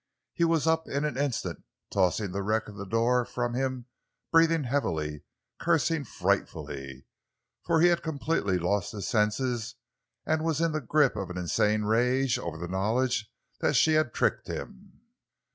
[0.33, 3.85] He was up in an instant, tossing the wreck of the door from him,
[4.31, 5.25] breathing heavily,
[5.59, 7.05] cursing frightfully;
[7.61, 9.75] for he had completely lost his senses
[10.25, 13.29] and was in the grip of an insane rage over the knowledge
[13.59, 15.01] that she had tricked him.